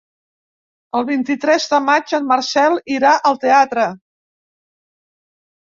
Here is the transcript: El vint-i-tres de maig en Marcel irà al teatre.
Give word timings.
El 0.99 1.05
vint-i-tres 1.09 1.67
de 1.75 1.79
maig 1.89 2.15
en 2.19 2.25
Marcel 2.31 2.79
irà 2.97 3.13
al 3.33 3.39
teatre. 3.47 3.87